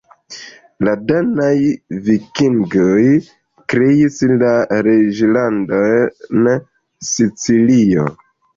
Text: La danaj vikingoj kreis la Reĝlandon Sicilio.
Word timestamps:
La 0.85 0.93
danaj 1.11 1.51
vikingoj 2.07 3.03
kreis 3.75 4.19
la 4.41 4.55
Reĝlandon 4.89 6.53
Sicilio. 7.15 8.11